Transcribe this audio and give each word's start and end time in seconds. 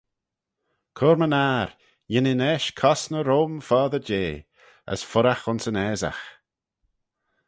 Cur-my-ner, 0.97 1.69
yinnin 2.11 2.43
eisht 2.51 2.75
cosney 2.79 3.23
roym 3.29 3.55
foddey 3.67 4.05
jeh: 4.07 4.41
as 4.91 5.01
fuirraght 5.09 5.47
ayns 5.49 5.65
yn 5.69 5.81
aasagh. 5.85 6.23